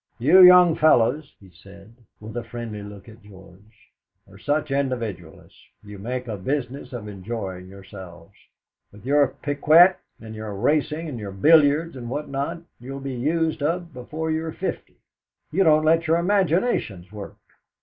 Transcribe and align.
"You 0.17 0.41
young 0.41 0.75
fellows," 0.77 1.35
he 1.39 1.51
said, 1.51 1.93
with 2.19 2.35
a 2.35 2.43
friendly 2.43 2.81
look 2.81 3.07
at 3.07 3.21
George, 3.21 3.91
"are 4.27 4.39
such 4.39 4.71
individualists. 4.71 5.59
You 5.83 5.99
make 5.99 6.27
a 6.27 6.37
business 6.37 6.91
of 6.91 7.07
enjoying 7.07 7.67
yourselves. 7.67 8.33
With 8.91 9.05
your 9.05 9.27
piquet 9.43 9.97
and 10.19 10.33
your 10.33 10.55
racing 10.55 11.07
and 11.07 11.19
your 11.19 11.31
billiards 11.31 11.95
and 11.95 12.09
what 12.09 12.29
not, 12.29 12.63
you'll 12.79 12.99
be 12.99 13.13
used 13.13 13.61
up 13.61 13.93
before 13.93 14.31
you're 14.31 14.51
fifty. 14.53 14.97
You 15.51 15.63
don't 15.63 15.85
let 15.85 16.07
your 16.07 16.17
imaginations 16.17 17.11
work. 17.11 17.37